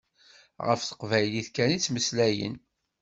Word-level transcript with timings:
Ɣef 0.67 0.81
teqbaylit 0.83 1.47
kan 1.55 1.73
i 1.75 1.77
ttmeslayen. 1.79 2.55